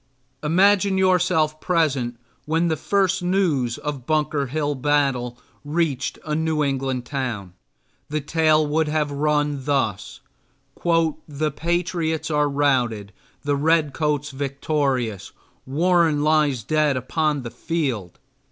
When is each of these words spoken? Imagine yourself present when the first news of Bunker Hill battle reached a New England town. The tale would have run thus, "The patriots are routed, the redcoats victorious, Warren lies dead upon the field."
Imagine 0.41 0.97
yourself 0.97 1.61
present 1.61 2.17
when 2.45 2.69
the 2.69 2.75
first 2.75 3.21
news 3.21 3.77
of 3.77 4.07
Bunker 4.07 4.47
Hill 4.47 4.73
battle 4.73 5.37
reached 5.63 6.17
a 6.25 6.33
New 6.33 6.63
England 6.63 7.05
town. 7.05 7.53
The 8.09 8.19
tale 8.19 8.65
would 8.65 8.87
have 8.87 9.11
run 9.11 9.63
thus, 9.65 10.19
"The 10.83 11.53
patriots 11.55 12.31
are 12.31 12.49
routed, 12.49 13.13
the 13.43 13.55
redcoats 13.55 14.31
victorious, 14.31 15.33
Warren 15.67 16.23
lies 16.23 16.63
dead 16.63 16.97
upon 16.97 17.43
the 17.43 17.51
field." 17.51 18.17